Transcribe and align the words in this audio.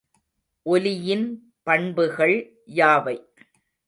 ஒலியின் 0.65 1.25
பண்புகள் 1.63 2.35
யாவை? 2.73 3.15